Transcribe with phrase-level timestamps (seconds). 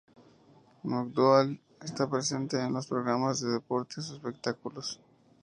[0.83, 4.99] McDougal está presente en los programas de deportes o espectáculos.